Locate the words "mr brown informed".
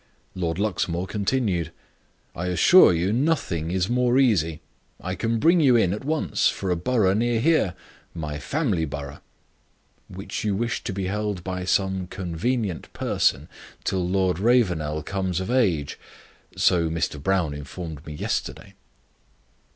16.89-18.03